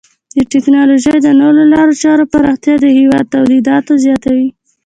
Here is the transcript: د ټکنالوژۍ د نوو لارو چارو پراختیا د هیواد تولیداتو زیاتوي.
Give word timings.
د 0.35 0.37
ټکنالوژۍ 0.51 1.17
د 1.21 1.27
نوو 1.39 1.61
لارو 1.73 1.93
چارو 2.03 2.29
پراختیا 2.31 2.75
د 2.81 2.85
هیواد 2.97 3.25
تولیداتو 3.35 3.93
زیاتوي. 4.05 4.47